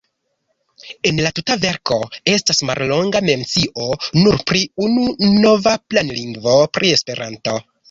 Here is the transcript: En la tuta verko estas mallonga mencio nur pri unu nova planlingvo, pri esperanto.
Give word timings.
En 1.09 1.19
la 1.25 1.31
tuta 1.39 1.57
verko 1.65 1.97
estas 2.33 2.63
mallonga 2.71 3.21
mencio 3.29 3.87
nur 4.23 4.41
pri 4.53 4.63
unu 4.89 5.07
nova 5.45 5.77
planlingvo, 5.93 6.59
pri 6.81 6.95
esperanto. 6.99 7.59